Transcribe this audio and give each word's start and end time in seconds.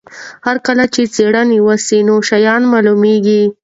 هر 0.45 0.57
کله 0.67 0.83
چې 0.93 1.01
څېړنه 1.13 1.57
وسي 1.67 1.99
نوي 2.07 2.23
شیان 2.29 2.61
معلومیږي. 2.73 3.43